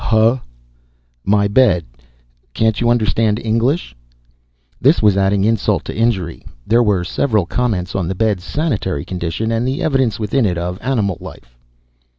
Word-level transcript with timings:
"Huh?" 0.01 0.37
"My 1.23 1.47
bed. 1.47 1.85
Can't 2.55 2.81
you 2.81 2.89
understand 2.89 3.37
English?" 3.37 3.95
This 4.81 4.99
was 4.99 5.15
adding 5.15 5.43
insult 5.43 5.85
to 5.85 5.95
injury. 5.95 6.43
There 6.65 6.81
were 6.81 7.03
several 7.03 7.45
comments 7.45 7.93
on 7.93 8.07
the 8.07 8.15
bed's 8.15 8.43
sanitary 8.43 9.05
condition 9.05 9.51
and 9.51 9.67
the 9.67 9.83
evidence 9.83 10.17
within 10.19 10.47
it 10.47 10.57
of 10.57 10.79
animal 10.81 11.17
life. 11.21 11.55